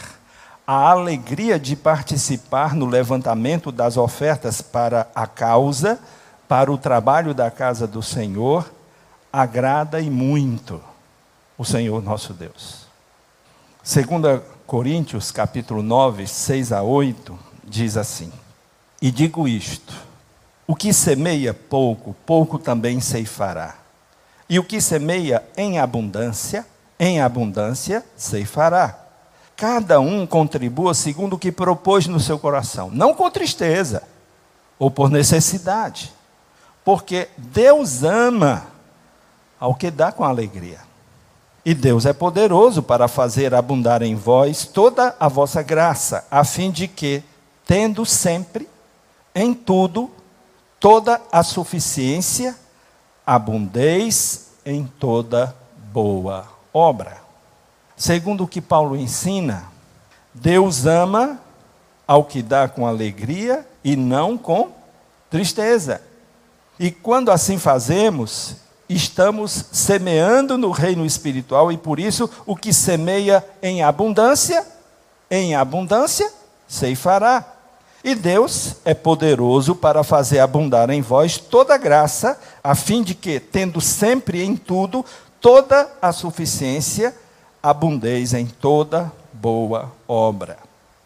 a 0.65 0.91
alegria 0.91 1.59
de 1.59 1.75
participar 1.75 2.73
no 2.73 2.85
levantamento 2.85 3.69
das 3.69 3.97
ofertas 3.97 4.61
para 4.61 5.09
a 5.13 5.27
causa, 5.27 5.99
para 6.47 6.71
o 6.71 6.77
trabalho 6.77 7.33
da 7.33 7.51
casa 7.51 7.85
do 7.85 8.01
Senhor, 8.01 8.71
agrada 9.33 9.99
e 9.99 10.09
muito 10.09 10.79
o 11.57 11.65
Senhor 11.65 12.01
nosso 12.03 12.31
Deus. 12.31 12.85
2 13.83 14.41
Coríntios, 14.67 15.31
capítulo 15.31 15.81
9, 15.81 16.27
6 16.27 16.71
a 16.71 16.83
8, 16.83 17.37
diz 17.63 17.97
assim: 17.97 18.31
E 19.01 19.09
digo 19.09 19.47
isto: 19.47 19.93
o 20.67 20.75
que 20.75 20.93
semeia 20.93 21.53
pouco, 21.53 22.15
pouco 22.25 22.59
também 22.59 23.01
ceifará. 23.01 23.75
E 24.47 24.59
o 24.59 24.63
que 24.63 24.79
semeia 24.79 25.43
em 25.57 25.79
abundância, 25.79 26.65
em 26.99 27.19
abundância 27.19 28.05
ceifará 28.15 29.03
cada 29.55 29.99
um 29.99 30.25
contribua 30.25 30.93
segundo 30.93 31.33
o 31.33 31.39
que 31.39 31.51
propôs 31.51 32.07
no 32.07 32.19
seu 32.19 32.37
coração, 32.39 32.89
não 32.91 33.13
com 33.13 33.29
tristeza 33.29 34.03
ou 34.77 34.89
por 34.91 35.09
necessidade, 35.09 36.11
porque 36.83 37.29
Deus 37.37 38.03
ama 38.03 38.67
ao 39.63 39.73
que 39.73 39.89
dá 39.89 40.11
com 40.11 40.25
alegria. 40.25 40.79
E 41.63 41.73
Deus 41.73 42.05
é 42.05 42.11
poderoso 42.11 42.83
para 42.83 43.07
fazer 43.07 43.55
abundar 43.55 44.01
em 44.01 44.13
vós 44.13 44.65
toda 44.65 45.15
a 45.17 45.29
vossa 45.29 45.61
graça, 45.61 46.27
a 46.29 46.43
fim 46.43 46.69
de 46.69 46.85
que, 46.85 47.23
tendo 47.65 48.05
sempre, 48.05 48.67
em 49.33 49.53
tudo, 49.53 50.11
toda 50.81 51.21
a 51.31 51.43
suficiência, 51.43 52.57
abundeis 53.25 54.49
em 54.65 54.83
toda 54.85 55.55
boa 55.93 56.45
obra. 56.73 57.21
Segundo 57.95 58.43
o 58.43 58.47
que 58.49 58.59
Paulo 58.59 58.97
ensina, 58.97 59.63
Deus 60.33 60.85
ama 60.85 61.39
ao 62.05 62.25
que 62.25 62.41
dá 62.41 62.67
com 62.67 62.85
alegria 62.85 63.65
e 63.81 63.95
não 63.95 64.37
com 64.37 64.73
tristeza. 65.29 66.01
E 66.77 66.91
quando 66.91 67.31
assim 67.31 67.57
fazemos, 67.57 68.57
estamos 68.87 69.65
semeando 69.71 70.57
no 70.57 70.71
reino 70.71 71.05
espiritual 71.05 71.71
e 71.71 71.77
por 71.77 71.99
isso 71.99 72.29
o 72.45 72.55
que 72.55 72.73
semeia 72.73 73.45
em 73.61 73.83
abundância, 73.83 74.65
em 75.29 75.55
abundância 75.55 76.31
ceifará. 76.67 77.45
E 78.03 78.13
Deus 78.15 78.75
é 78.83 78.93
poderoso 78.93 79.75
para 79.75 80.03
fazer 80.03 80.39
abundar 80.39 80.89
em 80.89 81.01
vós 81.01 81.37
toda 81.37 81.77
graça, 81.77 82.37
a 82.61 82.75
fim 82.75 83.01
de 83.01 83.15
que, 83.15 83.39
tendo 83.39 83.79
sempre 83.79 84.43
em 84.43 84.57
tudo 84.57 85.05
toda 85.39 85.89
a 86.01 86.11
suficiência, 86.11 87.15
abundeis 87.61 88.33
em 88.33 88.45
toda 88.45 89.11
boa 89.31 89.91
obra. 90.05 90.57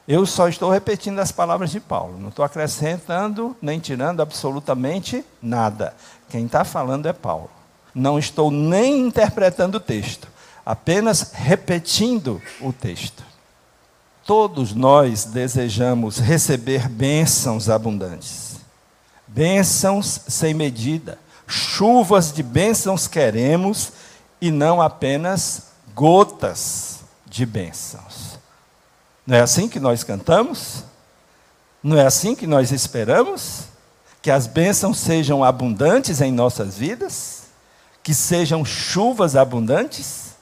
Eu 0.07 0.25
só 0.25 0.47
estou 0.47 0.71
repetindo 0.71 1.19
as 1.19 1.31
palavras 1.31 1.69
de 1.69 1.79
Paulo, 1.79 2.17
não 2.17 2.29
estou 2.29 2.43
acrescentando 2.43 3.55
nem 3.61 3.79
tirando 3.79 4.21
absolutamente 4.21 5.23
nada. 5.41 5.93
Quem 6.29 6.45
está 6.45 6.63
falando 6.63 7.07
é 7.07 7.13
Paulo. 7.13 7.56
Não 7.97 8.19
estou 8.19 8.51
nem 8.51 9.07
interpretando 9.07 9.77
o 9.77 9.79
texto, 9.79 10.27
apenas 10.63 11.31
repetindo 11.33 12.39
o 12.61 12.71
texto. 12.71 13.23
Todos 14.23 14.71
nós 14.75 15.25
desejamos 15.25 16.19
receber 16.19 16.87
bênçãos 16.87 17.71
abundantes, 17.71 18.57
bênçãos 19.25 20.21
sem 20.27 20.53
medida, 20.53 21.17
chuvas 21.47 22.31
de 22.31 22.43
bênçãos 22.43 23.07
queremos 23.07 23.91
e 24.39 24.51
não 24.51 24.79
apenas 24.79 25.63
gotas 25.95 26.99
de 27.25 27.47
bênçãos. 27.47 28.37
Não 29.25 29.37
é 29.37 29.41
assim 29.41 29.67
que 29.67 29.79
nós 29.79 30.03
cantamos? 30.03 30.83
Não 31.81 31.97
é 31.97 32.05
assim 32.05 32.35
que 32.35 32.45
nós 32.45 32.71
esperamos? 32.71 33.63
Que 34.21 34.29
as 34.29 34.45
bênçãos 34.45 34.99
sejam 34.99 35.43
abundantes 35.43 36.21
em 36.21 36.31
nossas 36.31 36.77
vidas? 36.77 37.36
Que 38.07 38.13
sejam 38.13 38.63
chuvas 38.63 39.35
abundantes? 39.35 40.37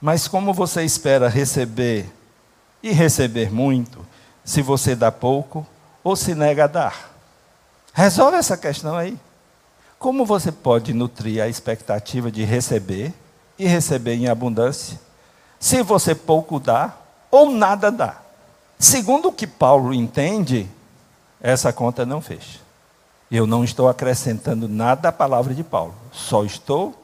Mas 0.00 0.28
como 0.28 0.54
você 0.54 0.84
espera 0.84 1.28
receber 1.28 2.08
e 2.80 2.92
receber 2.92 3.52
muito, 3.52 4.06
se 4.44 4.62
você 4.62 4.94
dá 4.94 5.10
pouco 5.10 5.66
ou 6.04 6.14
se 6.14 6.36
nega 6.36 6.62
a 6.62 6.68
dar? 6.68 7.10
Resolve 7.92 8.36
essa 8.36 8.56
questão 8.56 8.96
aí. 8.96 9.18
Como 9.98 10.24
você 10.24 10.52
pode 10.52 10.94
nutrir 10.94 11.42
a 11.42 11.48
expectativa 11.48 12.30
de 12.30 12.44
receber 12.44 13.12
e 13.58 13.66
receber 13.66 14.14
em 14.14 14.28
abundância, 14.28 14.96
se 15.58 15.82
você 15.82 16.14
pouco 16.14 16.60
dá 16.60 16.96
ou 17.28 17.50
nada 17.50 17.90
dá? 17.90 18.18
Segundo 18.78 19.30
o 19.30 19.32
que 19.32 19.48
Paulo 19.48 19.92
entende, 19.92 20.70
essa 21.40 21.72
conta 21.72 22.06
não 22.06 22.22
fecha. 22.22 22.63
Eu 23.34 23.48
não 23.48 23.64
estou 23.64 23.88
acrescentando 23.88 24.68
nada 24.68 25.08
à 25.08 25.12
palavra 25.12 25.52
de 25.52 25.64
Paulo, 25.64 25.92
só 26.12 26.44
estou 26.44 26.94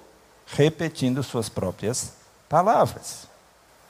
repetindo 0.46 1.24
suas 1.24 1.48
próprias 1.48 2.12
palavras. 2.48 3.26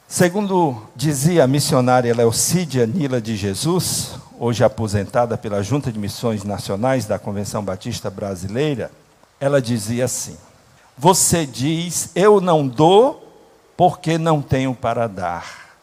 Segundo 0.09 0.82
dizia 0.97 1.44
a 1.44 1.47
missionária 1.47 2.14
Leocídia 2.14 2.87
Nila 2.87 3.20
de 3.20 3.37
Jesus, 3.37 4.14
hoje 4.38 4.64
aposentada 4.64 5.37
pela 5.37 5.62
Junta 5.62 5.92
de 5.92 5.99
Missões 5.99 6.42
Nacionais 6.42 7.04
da 7.04 7.18
Convenção 7.18 7.62
Batista 7.62 8.09
Brasileira, 8.09 8.90
ela 9.38 9.61
dizia 9.61 10.06
assim: 10.06 10.38
Você 10.97 11.44
diz, 11.44 12.11
eu 12.14 12.40
não 12.40 12.66
dou 12.66 13.23
porque 13.76 14.16
não 14.16 14.40
tenho 14.40 14.75
para 14.75 15.06
dar. 15.06 15.76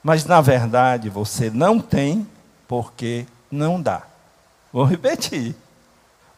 Mas 0.00 0.24
na 0.24 0.40
verdade 0.40 1.10
você 1.10 1.50
não 1.50 1.80
tem 1.80 2.24
porque 2.68 3.26
não 3.50 3.82
dá. 3.82 4.02
Vou 4.72 4.84
repetir. 4.84 5.56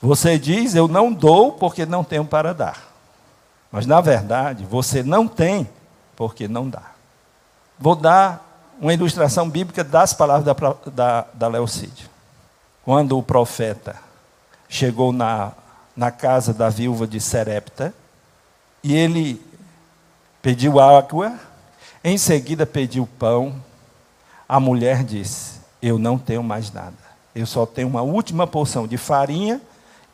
Você 0.00 0.38
diz, 0.38 0.74
eu 0.74 0.86
não 0.86 1.12
dou 1.12 1.52
porque 1.52 1.86
não 1.86 2.04
tenho 2.04 2.24
para 2.24 2.52
dar. 2.52 2.92
Mas 3.70 3.86
na 3.86 4.00
verdade 4.00 4.64
você 4.64 5.02
não 5.02 5.26
tem 5.26 5.68
porque 6.14 6.46
não 6.48 6.68
dá. 6.68 6.92
Vou 7.78 7.94
dar 7.94 8.74
uma 8.80 8.92
ilustração 8.92 9.48
bíblica 9.48 9.82
das 9.82 10.12
palavras 10.12 10.44
da, 10.44 10.90
da, 10.90 11.26
da 11.32 11.48
Leocídio. 11.48 12.08
Quando 12.84 13.18
o 13.18 13.22
profeta 13.22 13.96
chegou 14.68 15.12
na, 15.12 15.52
na 15.96 16.10
casa 16.10 16.52
da 16.52 16.68
viúva 16.68 17.06
de 17.06 17.20
Serepta, 17.20 17.92
e 18.82 18.94
ele 18.94 19.42
pediu 20.40 20.78
água, 20.78 21.34
em 22.04 22.16
seguida 22.16 22.64
pediu 22.64 23.08
pão, 23.18 23.54
a 24.48 24.60
mulher 24.60 25.02
disse: 25.02 25.60
Eu 25.82 25.98
não 25.98 26.18
tenho 26.18 26.42
mais 26.42 26.70
nada, 26.70 26.94
eu 27.34 27.46
só 27.46 27.66
tenho 27.66 27.88
uma 27.88 28.02
última 28.02 28.46
porção 28.46 28.86
de 28.86 28.96
farinha 28.96 29.60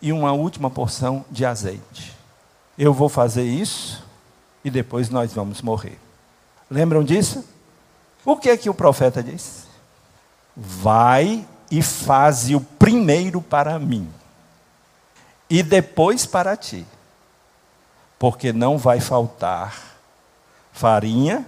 e 0.03 0.13
uma 0.13 0.33
última 0.33 0.69
porção 0.69 1.25
de 1.31 1.47
azeite. 1.47 2.15
Eu 2.77 2.93
vou 2.93 3.09
fazer 3.09 3.45
isso 3.45 4.05
e 4.65 4.71
depois 4.71 5.09
nós 5.09 5.33
vamos 5.33 5.63
morrer. 5.63 5.99
Lembram 6.69 7.05
disso? 7.05 7.45
O 8.25 8.37
que 8.37 8.51
é 8.51 8.57
que 8.57 8.69
o 8.69 8.75
profeta 8.75 9.23
disse? 9.23 9.67
Vai 10.57 11.47
e 11.71 11.81
faze 11.81 12.55
o 12.55 12.61
primeiro 12.61 13.41
para 13.41 13.79
mim, 13.79 14.07
e 15.49 15.63
depois 15.63 16.27
para 16.27 16.55
ti, 16.55 16.87
porque 18.19 18.53
não 18.53 18.77
vai 18.77 19.01
faltar 19.01 19.75
farinha 20.71 21.47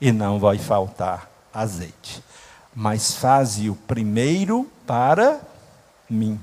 e 0.00 0.10
não 0.10 0.38
vai 0.38 0.56
faltar 0.56 1.30
azeite, 1.52 2.24
mas 2.74 3.14
faze 3.14 3.68
o 3.68 3.74
primeiro 3.74 4.70
para 4.86 5.40
mim. 6.08 6.40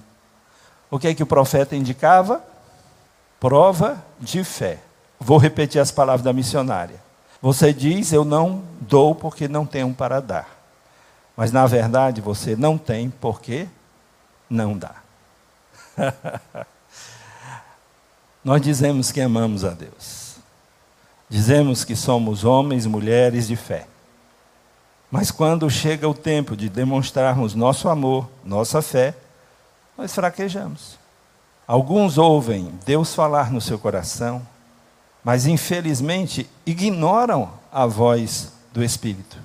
O 0.90 0.98
que 0.98 1.08
é 1.08 1.14
que 1.14 1.24
o 1.24 1.28
profeta 1.28 1.76
indicava? 1.76 2.42
Prova 3.40 4.04
de 4.20 4.44
fé. 4.44 4.80
Vou 5.20 5.38
repetir 5.38 5.82
as 5.82 5.92
palavras 5.92 6.24
da 6.24 6.34
missionária. 6.34 7.02
Você 7.42 7.74
diz: 7.74 8.14
Eu 8.14 8.24
não 8.24 8.64
dou 8.80 9.14
porque 9.14 9.48
não 9.48 9.66
tenho 9.66 9.94
para 9.94 10.20
dar. 10.20 10.58
Mas 11.36 11.52
na 11.52 11.68
verdade 11.68 12.22
você 12.22 12.56
não 12.56 12.78
tem 12.78 13.10
porque 13.10 13.68
não 14.50 14.78
dá. 14.78 14.96
Nós 18.44 18.62
dizemos 18.62 19.12
que 19.12 19.22
amamos 19.22 19.64
a 19.64 19.72
Deus. 19.72 20.38
Dizemos 21.30 21.84
que 21.84 21.96
somos 21.96 22.44
homens 22.46 22.86
e 22.86 22.90
mulheres 22.90 23.48
de 23.48 23.56
fé. 23.56 23.86
Mas 25.12 25.32
quando 25.32 25.70
chega 25.70 26.08
o 26.08 26.14
tempo 26.14 26.56
de 26.56 26.70
demonstrarmos 26.70 27.54
nosso 27.54 27.90
amor, 27.90 28.30
nossa 28.44 28.82
fé, 28.82 29.14
nós 29.98 30.14
fraquejamos. 30.14 31.00
Alguns 31.68 32.18
ouvem 32.18 32.72
Deus 32.86 33.14
falar 33.14 33.52
no 33.52 33.60
seu 33.60 33.80
coração, 33.80 34.46
mas 35.24 35.48
infelizmente 35.48 36.48
ignoram 36.66 37.50
a 37.72 37.86
voz 37.86 38.54
do 38.72 38.84
Espírito. 38.84 39.38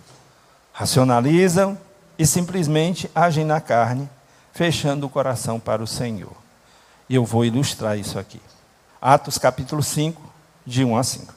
Racionalizam 0.73 1.77
e 2.19 2.27
simplesmente 2.27 3.11
agem 3.15 3.45
na 3.45 3.61
carne, 3.61 4.09
fechando 4.53 5.07
o 5.07 5.11
coração 5.11 5.59
para 5.59 5.83
o 5.83 5.87
Senhor. 5.87 6.33
E 7.09 7.15
eu 7.15 7.25
vou 7.25 7.45
ilustrar 7.45 7.99
isso 7.99 8.19
aqui. 8.19 8.41
Atos 9.01 9.39
capítulo 9.39 9.83
5, 9.83 10.23
de 10.65 10.85
1 10.85 10.97
a 10.97 11.03
5. 11.03 11.35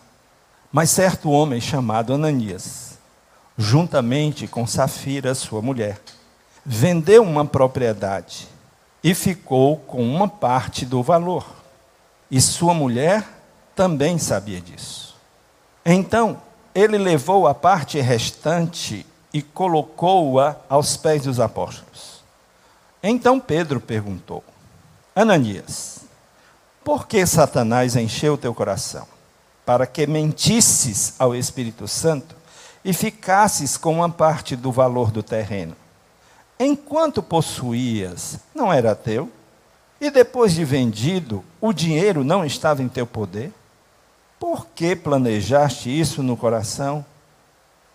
Mas 0.71 0.91
certo 0.91 1.31
homem 1.31 1.59
chamado 1.59 2.13
Ananias, 2.13 2.99
juntamente 3.57 4.45
com 4.45 4.67
Safira, 4.67 5.33
sua 5.33 5.61
mulher, 5.61 5.99
vendeu 6.63 7.23
uma 7.23 7.45
propriedade 7.45 8.54
e 9.05 9.13
ficou 9.13 9.77
com 9.77 10.03
uma 10.03 10.27
parte 10.27 10.83
do 10.83 11.03
valor. 11.03 11.45
E 12.31 12.41
sua 12.41 12.73
mulher 12.73 13.23
também 13.75 14.17
sabia 14.17 14.59
disso. 14.59 15.15
Então, 15.85 16.41
ele 16.73 16.97
levou 16.97 17.47
a 17.47 17.53
parte 17.53 18.01
restante 18.01 19.05
e 19.31 19.43
colocou-a 19.43 20.55
aos 20.67 20.97
pés 20.97 21.21
dos 21.21 21.39
apóstolos. 21.39 22.23
Então 23.03 23.39
Pedro 23.39 23.79
perguntou: 23.79 24.43
Ananias, 25.15 25.99
por 26.83 27.05
que 27.05 27.23
Satanás 27.27 27.95
encheu 27.95 28.35
teu 28.35 28.55
coração? 28.55 29.05
Para 29.63 29.85
que 29.85 30.07
mentisses 30.07 31.13
ao 31.19 31.35
Espírito 31.35 31.87
Santo 31.87 32.35
e 32.83 32.91
ficasses 32.91 33.77
com 33.77 33.93
uma 33.93 34.09
parte 34.09 34.55
do 34.55 34.71
valor 34.71 35.11
do 35.11 35.21
terreno. 35.21 35.75
Enquanto 36.59 37.21
possuías, 37.21 38.39
não 38.53 38.71
era 38.71 38.95
teu? 38.95 39.29
E 39.99 40.09
depois 40.09 40.53
de 40.53 40.63
vendido, 40.63 41.43
o 41.59 41.73
dinheiro 41.73 42.23
não 42.23 42.45
estava 42.45 42.81
em 42.81 42.87
teu 42.87 43.05
poder? 43.05 43.51
Por 44.39 44.67
que 44.67 44.95
planejaste 44.95 45.89
isso 45.89 46.21
no 46.21 46.37
coração? 46.37 47.05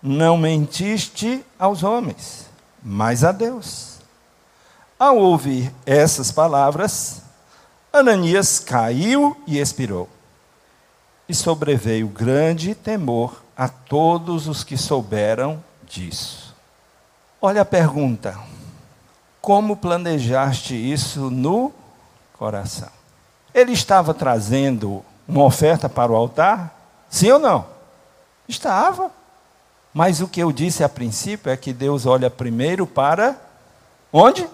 Não 0.03 0.37
mentiste 0.37 1.44
aos 1.59 1.83
homens, 1.83 2.46
mas 2.83 3.23
a 3.23 3.33
Deus. 3.33 3.99
Ao 4.99 5.16
ouvir 5.16 5.73
essas 5.87 6.31
palavras, 6.33 7.23
Ananias 7.92 8.59
caiu 8.59 9.37
e 9.46 9.59
expirou. 9.59 10.09
E 11.29 11.35
sobreveio 11.35 12.09
grande 12.09 12.75
temor 12.75 13.42
a 13.57 13.68
todos 13.68 14.46
os 14.46 14.64
que 14.64 14.77
souberam 14.77 15.62
disso. 15.87 16.50
Olha 17.42 17.62
a 17.62 17.64
pergunta: 17.64 18.38
como 19.40 19.76
planejaste 19.76 20.74
isso 20.74 21.31
no 21.31 21.72
coração? 22.35 22.90
Ele 23.55 23.72
estava 23.72 24.12
trazendo 24.12 25.03
uma 25.26 25.44
oferta 25.44 25.88
para 25.88 26.12
o 26.12 26.16
altar? 26.16 26.76
Sim 27.09 27.33
ou 27.33 27.38
não? 27.38 27.66
Estava. 28.46 29.11
Mas 29.92 30.20
o 30.20 30.29
que 30.29 30.40
eu 30.40 30.53
disse 30.53 30.85
a 30.85 30.88
princípio 30.88 31.50
é 31.50 31.57
que 31.57 31.72
Deus 31.72 32.07
olha 32.07 32.31
primeiro 32.31 32.87
para 32.87 33.37
onde? 34.12 34.46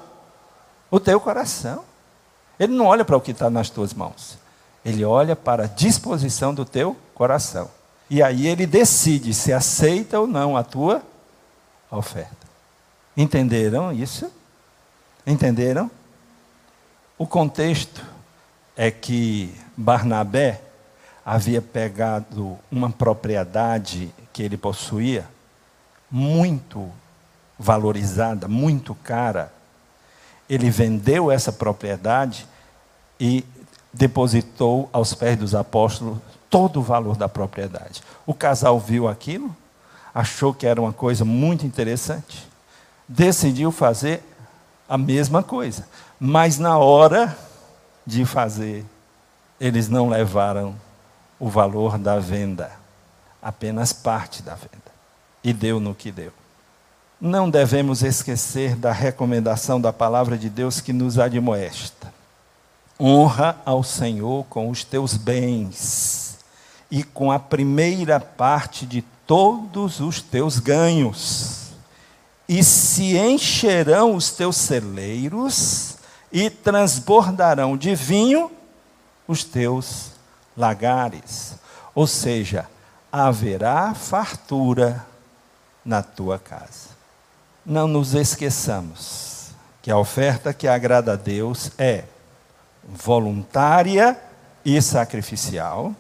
O 0.91 1.01
teu 1.01 1.21
coração. 1.21 1.85
Ele 2.59 2.73
não 2.73 2.87
olha 2.87 3.05
para 3.05 3.17
o 3.17 3.21
que 3.21 3.33
está 3.33 3.51
nas 3.51 3.69
tuas 3.69 3.93
mãos. 3.93 4.39
Ele 4.85 5.05
olha 5.05 5.35
para 5.35 5.65
a 5.65 5.67
disposição 5.67 6.55
do 6.55 6.65
teu 6.65 6.97
coração. 7.15 7.69
E 8.09 8.23
aí 8.23 8.47
ele 8.47 8.67
decide 8.67 9.35
se 9.35 9.53
aceita 9.53 10.21
ou 10.21 10.27
não 10.27 10.57
a 10.57 10.63
tua 10.63 11.03
oferta. 11.91 12.46
Entenderam 13.17 13.93
isso? 13.93 14.31
Entenderam? 15.27 15.91
O 17.19 17.27
contexto 17.27 18.05
é 18.77 18.91
que 18.91 19.55
Barnabé 19.77 20.61
havia 21.25 21.63
pegado 21.63 22.59
uma 22.71 22.91
propriedade 22.91 24.13
que 24.33 24.43
ele 24.43 24.57
possuía, 24.57 25.27
muito 26.11 26.93
valorizada, 27.59 28.47
muito 28.47 28.95
cara. 28.95 29.53
Ele 30.49 30.71
vendeu 30.71 31.33
essa 31.33 31.51
propriedade 31.51 32.47
e 33.19 33.45
depositou 33.93 34.89
aos 34.93 35.15
pés 35.15 35.37
dos 35.39 35.55
apóstolos 35.55 36.19
todo 36.51 36.81
o 36.81 36.83
valor 36.83 37.17
da 37.17 37.29
propriedade. 37.29 38.03
O 38.27 38.35
casal 38.35 38.79
viu 38.79 39.09
aquilo, 39.09 39.57
achou 40.15 40.53
que 40.53 40.67
era 40.67 40.81
uma 40.81 40.93
coisa 40.93 41.25
muito 41.25 41.67
interessante, 41.67 42.47
decidiu 43.09 43.71
fazer 43.71 44.23
a 44.89 44.97
mesma 44.97 45.43
coisa. 45.43 45.87
Mas 46.19 46.59
na 46.59 46.79
hora 46.79 47.37
de 48.07 48.25
fazer, 48.25 48.85
eles 49.61 49.89
não 49.89 50.09
levaram 50.09 50.75
o 51.39 51.49
valor 51.49 51.99
da 51.99 52.19
venda, 52.19 52.71
apenas 53.43 53.93
parte 53.93 54.43
da 54.43 54.55
venda. 54.55 54.71
E 55.43 55.53
deu 55.53 55.79
no 55.79 55.95
que 55.95 56.11
deu. 56.11 56.33
Não 57.21 57.49
devemos 57.49 58.03
esquecer 58.03 58.77
da 58.77 58.93
recomendação 58.93 59.81
da 59.81 59.93
palavra 59.93 60.37
de 60.37 60.51
Deus 60.51 60.81
que 60.81 60.93
nos 60.93 61.19
admoesta. 61.19 62.13
Honra 63.01 63.57
ao 63.65 63.83
Senhor 63.83 64.45
com 64.49 64.71
os 64.71 64.85
teus 64.85 65.17
bens 65.17 66.39
e 66.91 67.03
com 67.03 67.31
a 67.31 67.39
primeira 67.39 68.19
parte 68.21 68.87
de 68.87 69.03
todos 69.27 70.01
os 70.01 70.21
teus 70.21 70.59
ganhos. 70.59 71.66
E 72.49 72.63
se 72.63 73.17
encherão 73.17 74.15
os 74.15 74.31
teus 74.31 74.57
celeiros 74.57 75.97
e 76.31 76.49
transbordarão 76.49 77.77
de 77.77 77.95
vinho 77.95 78.51
os 79.27 79.43
teus 79.43 80.13
lagares. 80.57 81.55
Ou 81.95 82.07
seja, 82.07 82.69
haverá 83.11 83.95
fartura 83.95 85.05
na 85.85 86.03
tua 86.03 86.39
casa. 86.39 86.91
Não 87.65 87.89
nos 87.89 88.15
esqueçamos 88.15 89.51
que 89.83 89.91
a 89.91 89.97
oferta 89.97 90.53
que 90.53 90.69
agrada 90.69 91.13
a 91.13 91.17
Deus 91.17 91.71
é 91.79 92.05
voluntária 92.85 94.19
e 94.65 94.81
sacrificial, 94.81 95.95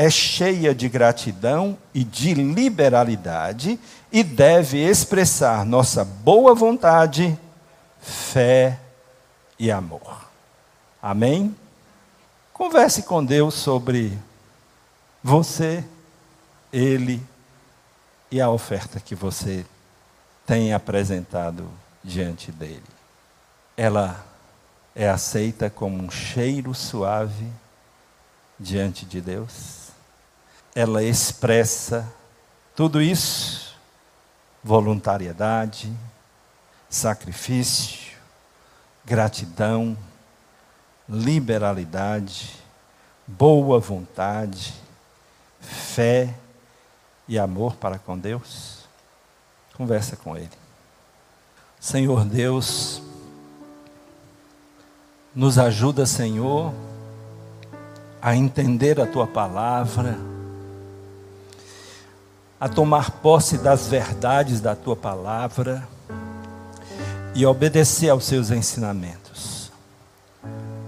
é 0.00 0.08
cheia 0.08 0.74
de 0.74 0.88
gratidão 0.88 1.76
e 1.92 2.02
de 2.02 2.32
liberalidade 2.32 3.78
e 4.10 4.22
deve 4.22 4.78
expressar 4.78 5.62
nossa 5.66 6.02
boa 6.02 6.54
vontade, 6.54 7.38
fé 8.00 8.80
e 9.58 9.70
amor. 9.70 10.26
Amém? 11.02 11.54
Converse 12.50 13.02
com 13.02 13.22
Deus 13.22 13.52
sobre 13.52 14.18
você, 15.22 15.84
Ele 16.72 17.22
e 18.30 18.40
a 18.40 18.48
oferta 18.48 18.98
que 19.00 19.14
você 19.14 19.66
tem 20.46 20.72
apresentado 20.72 21.68
diante 22.02 22.50
dele. 22.50 22.82
Ela 23.76 24.24
é 24.94 25.10
aceita 25.10 25.68
como 25.68 26.02
um 26.02 26.10
cheiro 26.10 26.72
suave 26.72 27.52
diante 28.58 29.04
de 29.04 29.20
Deus. 29.20 29.79
Ela 30.74 31.02
expressa 31.02 32.10
tudo 32.76 33.02
isso: 33.02 33.76
voluntariedade, 34.62 35.92
sacrifício, 36.88 38.16
gratidão, 39.04 39.96
liberalidade, 41.08 42.56
boa 43.26 43.78
vontade, 43.78 44.74
fé 45.60 46.34
e 47.26 47.38
amor 47.38 47.76
para 47.76 47.98
com 47.98 48.18
Deus. 48.18 48.80
Conversa 49.74 50.16
com 50.16 50.36
Ele. 50.36 50.50
Senhor 51.80 52.24
Deus, 52.24 53.02
nos 55.34 55.58
ajuda, 55.58 56.04
Senhor, 56.04 56.74
a 58.20 58.36
entender 58.36 59.00
a 59.00 59.06
tua 59.06 59.26
palavra, 59.26 60.18
a 62.60 62.68
tomar 62.68 63.10
posse 63.10 63.56
das 63.56 63.86
verdades 63.86 64.60
da 64.60 64.76
tua 64.76 64.94
palavra 64.94 65.88
e 67.34 67.46
obedecer 67.46 68.10
aos 68.10 68.24
seus 68.24 68.50
ensinamentos. 68.50 69.72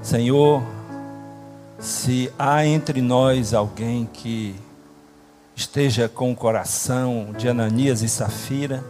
Senhor, 0.02 0.62
se 1.78 2.30
há 2.38 2.66
entre 2.66 3.00
nós 3.00 3.54
alguém 3.54 4.04
que 4.12 4.54
esteja 5.56 6.10
com 6.10 6.30
o 6.30 6.36
coração 6.36 7.32
de 7.38 7.48
Ananias 7.48 8.02
e 8.02 8.08
Safira, 8.08 8.84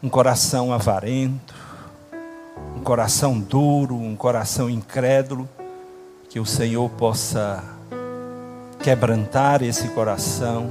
um 0.00 0.08
coração 0.08 0.72
avarento, 0.72 1.54
um 2.76 2.82
coração 2.82 3.40
duro, 3.40 3.96
um 3.96 4.14
coração 4.14 4.70
incrédulo, 4.70 5.48
que 6.28 6.38
o 6.38 6.46
Senhor 6.46 6.88
possa 6.90 7.64
quebrantar 8.86 9.64
esse 9.64 9.88
coração, 9.88 10.70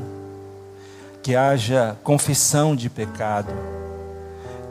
que 1.22 1.36
haja 1.36 1.98
confissão 2.02 2.74
de 2.74 2.90
pecado, 2.90 3.52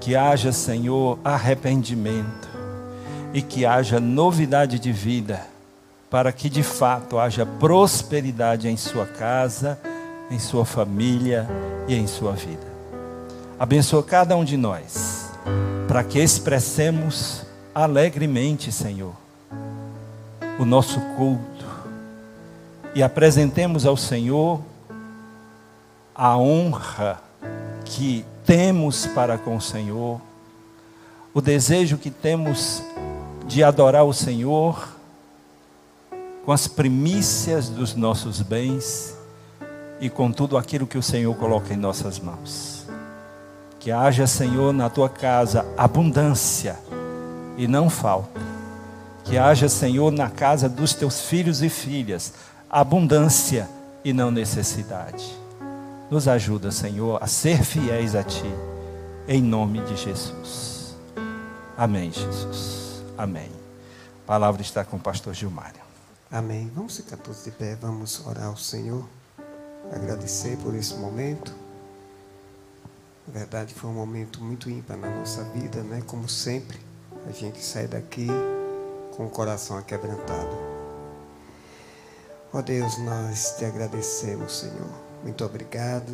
que 0.01 0.17
haja, 0.17 0.51
Senhor, 0.51 1.19
arrependimento 1.23 2.49
e 3.35 3.43
que 3.43 3.67
haja 3.67 4.01
novidade 4.01 4.79
de 4.79 4.91
vida, 4.91 5.43
para 6.09 6.33
que 6.33 6.49
de 6.49 6.63
fato 6.63 7.19
haja 7.19 7.45
prosperidade 7.45 8.67
em 8.67 8.79
sua 8.79 9.05
casa, 9.05 9.79
em 10.31 10.39
sua 10.39 10.65
família 10.65 11.47
e 11.87 11.95
em 11.95 12.07
sua 12.07 12.33
vida. 12.33 12.67
Abençoa 13.59 14.03
cada 14.03 14.35
um 14.39 14.45
de 14.45 14.57
nós 14.57 15.31
para 15.87 16.03
que 16.03 16.19
expressemos 16.19 17.45
alegremente, 17.75 18.73
Senhor, 18.73 19.13
o 20.59 20.65
nosso 20.65 20.99
culto 21.19 21.54
e 22.95 23.03
apresentemos 23.03 23.85
ao 23.85 23.97
Senhor 23.97 24.61
a 26.15 26.37
honra 26.37 27.21
que 27.85 28.25
temos 28.47 29.07
para 29.07 29.37
com 29.37 29.57
o 29.57 29.61
Senhor, 29.61 30.21
o 31.33 31.41
desejo 31.41 31.99
que 31.99 32.11
temos 32.11 32.83
de 33.47 33.65
adorar 33.65 34.05
o 34.05 34.13
Senhor 34.13 34.89
com 36.45 36.53
as 36.53 36.69
primícias 36.69 37.69
dos 37.69 37.95
nossos 37.95 38.41
bens 38.41 39.17
e 40.01 40.09
com 40.09 40.31
tudo 40.31 40.57
aquilo 40.57 40.87
que 40.87 40.99
o 40.99 41.03
Senhor 41.03 41.35
coloca 41.37 41.75
em 41.75 41.77
nossas 41.77 42.21
mãos. 42.21 42.87
Que 43.81 43.91
haja, 43.91 44.27
Senhor, 44.27 44.73
na 44.73 44.89
tua 44.89 45.09
casa 45.09 45.67
abundância 45.77 46.79
e 47.57 47.67
não 47.67 47.91
falta. 47.91 48.41
Que 49.25 49.37
haja, 49.37 49.69
Senhor, 49.69 50.13
na 50.13 50.31
casa 50.31 50.69
dos 50.69 50.95
teus 50.95 51.23
filhos 51.23 51.63
e 51.63 51.69
filhas 51.69 52.33
abundância 52.71 53.69
e 54.05 54.13
não 54.13 54.31
necessidade. 54.31 55.25
Nos 56.11 56.29
ajuda, 56.29 56.71
Senhor, 56.71 57.23
a 57.23 57.27
ser 57.27 57.65
fiéis 57.65 58.15
a 58.15 58.23
Ti, 58.23 58.53
em 59.27 59.43
nome 59.43 59.81
de 59.81 59.97
Jesus. 59.97 60.97
Amém, 61.77 62.13
Jesus. 62.13 63.03
Amém. 63.17 63.51
A 64.25 64.27
palavra 64.27 64.63
está 64.63 64.85
com 64.85 64.97
o 64.97 65.01
pastor 65.01 65.35
Gilmário. 65.35 65.81
Amém. 66.31 66.71
Vamos 66.75 66.97
ficar 66.97 67.17
todos 67.17 67.45
de 67.45 67.51
pé, 67.51 67.77
vamos 67.77 68.27
orar 68.27 68.47
ao 68.47 68.57
Senhor, 68.57 69.09
agradecer 69.93 70.57
por 70.59 70.75
esse 70.75 70.95
momento. 70.95 71.55
Na 73.27 73.39
verdade, 73.39 73.73
foi 73.73 73.89
um 73.89 73.95
momento 73.95 74.43
muito 74.43 74.69
ímpar 74.69 74.97
na 74.97 75.09
nossa 75.09 75.43
vida, 75.45 75.83
né? 75.83 76.03
Como 76.07 76.29
sempre, 76.29 76.79
a 77.27 77.33
gente 77.33 77.63
sai 77.65 77.87
daqui 77.87 78.27
com 79.17 79.27
o 79.27 79.31
coração 79.31 79.79
aquebrantado. 79.79 80.74
Ó 82.55 82.59
oh 82.59 82.63
Deus, 82.63 82.97
nós 82.99 83.57
te 83.59 83.67
agradecemos, 83.67 84.61
Senhor. 84.61 84.89
Muito 85.23 85.45
obrigado, 85.45 86.11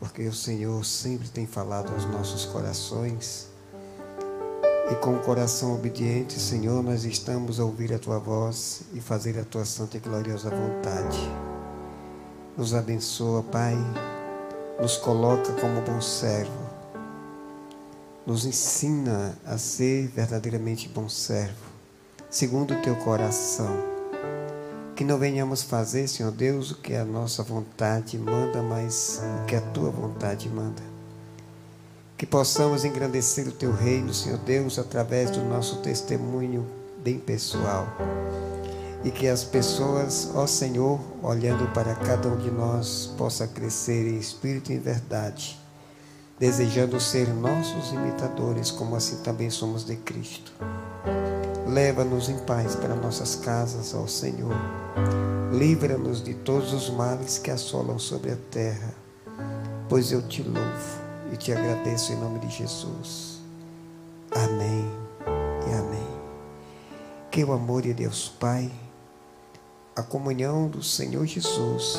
porque 0.00 0.22
o 0.22 0.32
Senhor 0.32 0.82
sempre 0.84 1.28
tem 1.28 1.46
falado 1.46 1.92
aos 1.92 2.06
nossos 2.06 2.46
corações. 2.46 3.48
E 4.90 4.94
com 4.94 5.16
o 5.16 5.22
coração 5.22 5.74
obediente, 5.74 6.40
Senhor, 6.40 6.82
nós 6.82 7.04
estamos 7.04 7.60
a 7.60 7.64
ouvir 7.64 7.92
a 7.92 7.98
tua 7.98 8.18
voz 8.18 8.82
e 8.94 9.00
fazer 9.00 9.38
a 9.38 9.44
tua 9.44 9.66
santa 9.66 9.98
e 9.98 10.00
gloriosa 10.00 10.48
vontade. 10.48 11.18
Nos 12.56 12.72
abençoa, 12.72 13.42
Pai 13.42 13.76
nos 14.82 14.96
coloca 14.96 15.52
como 15.60 15.80
bom 15.82 16.00
servo, 16.00 16.50
nos 18.26 18.44
ensina 18.44 19.38
a 19.46 19.56
ser 19.56 20.08
verdadeiramente 20.08 20.88
bom 20.88 21.08
servo, 21.08 21.64
segundo 22.28 22.74
o 22.74 22.82
teu 22.82 22.96
coração. 22.96 23.76
Que 25.02 25.08
não 25.08 25.18
venhamos 25.18 25.64
fazer, 25.64 26.06
Senhor 26.06 26.30
Deus, 26.30 26.70
o 26.70 26.76
que 26.76 26.94
a 26.94 27.04
nossa 27.04 27.42
vontade 27.42 28.16
manda, 28.16 28.62
mas 28.62 29.20
o 29.42 29.46
que 29.46 29.56
a 29.56 29.60
tua 29.60 29.90
vontade 29.90 30.48
manda. 30.48 30.80
Que 32.16 32.24
possamos 32.24 32.84
engrandecer 32.84 33.48
o 33.48 33.50
teu 33.50 33.72
reino, 33.72 34.14
Senhor 34.14 34.38
Deus, 34.38 34.78
através 34.78 35.32
do 35.32 35.42
nosso 35.42 35.78
testemunho 35.78 36.64
bem 37.02 37.18
pessoal 37.18 37.88
e 39.02 39.10
que 39.10 39.26
as 39.26 39.42
pessoas, 39.42 40.30
ó 40.36 40.46
Senhor, 40.46 41.00
olhando 41.20 41.66
para 41.72 41.96
cada 41.96 42.28
um 42.28 42.36
de 42.36 42.52
nós, 42.52 43.12
possa 43.18 43.48
crescer 43.48 44.06
em 44.06 44.18
espírito 44.18 44.70
e 44.70 44.76
em 44.76 44.78
verdade, 44.78 45.58
desejando 46.42 46.98
ser 46.98 47.28
nossos 47.28 47.92
imitadores, 47.92 48.68
como 48.68 48.96
assim 48.96 49.18
também 49.18 49.48
somos 49.48 49.84
de 49.84 49.94
Cristo. 49.94 50.52
Leva-nos 51.68 52.28
em 52.28 52.36
paz 52.38 52.74
para 52.74 52.96
nossas 52.96 53.36
casas, 53.36 53.94
ó 53.94 54.08
Senhor. 54.08 54.52
Livra-nos 55.52 56.20
de 56.20 56.34
todos 56.34 56.72
os 56.72 56.90
males 56.90 57.38
que 57.38 57.48
assolam 57.48 57.96
sobre 57.96 58.32
a 58.32 58.36
terra, 58.50 58.92
pois 59.88 60.10
eu 60.10 60.20
te 60.20 60.42
louvo 60.42 61.00
e 61.32 61.36
te 61.36 61.52
agradeço 61.52 62.12
em 62.12 62.16
nome 62.16 62.40
de 62.40 62.48
Jesus. 62.48 63.38
Amém 64.32 64.84
e 65.70 65.74
amém. 65.74 66.08
Que 67.30 67.44
o 67.44 67.52
amor 67.52 67.82
de 67.82 67.94
Deus 67.94 68.28
Pai, 68.40 68.68
a 69.94 70.02
comunhão 70.02 70.66
do 70.66 70.82
Senhor 70.82 71.24
Jesus, 71.24 71.98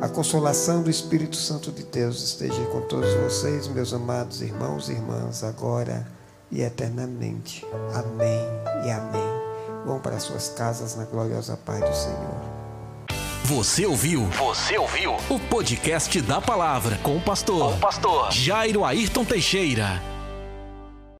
a 0.00 0.08
consolação 0.08 0.82
do 0.82 0.90
Espírito 0.90 1.36
Santo 1.36 1.70
de 1.70 1.82
Deus 1.82 2.22
esteja 2.22 2.64
com 2.66 2.80
todos 2.82 3.12
vocês, 3.14 3.68
meus 3.68 3.92
amados 3.92 4.40
irmãos 4.40 4.88
e 4.88 4.92
irmãs, 4.92 5.44
agora 5.44 6.06
e 6.50 6.62
eternamente. 6.62 7.66
Amém 7.94 8.40
e 8.86 8.90
amém. 8.90 9.40
Vão 9.84 10.00
para 10.00 10.18
suas 10.18 10.48
casas 10.48 10.96
na 10.96 11.04
gloriosa 11.04 11.56
paz 11.56 11.80
do 11.80 11.94
Senhor. 11.94 12.60
Você 13.44 13.84
ouviu? 13.84 14.24
Você 14.26 14.78
ouviu? 14.78 15.16
O 15.28 15.38
podcast 15.38 16.20
da 16.22 16.40
palavra 16.40 16.96
com 16.98 17.16
o 17.16 17.20
pastor, 17.20 17.72
com 17.72 17.76
o 17.76 17.80
pastor 17.80 18.32
Jairo 18.32 18.84
Ayrton 18.84 19.24
Teixeira. 19.24 20.09